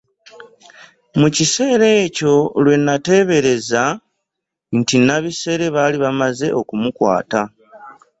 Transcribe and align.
Mu 1.19 1.27
kiseera 1.35 1.87
ekyo 2.03 2.33
lwe 2.63 2.75
nateebereza 2.85 3.83
nti 4.77 4.95
Nabisere 5.05 5.65
baali 5.75 5.97
bamaze 6.03 6.47
okumukwata. 6.59 7.41